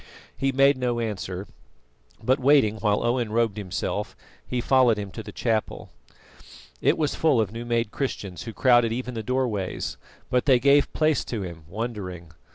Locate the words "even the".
8.91-9.21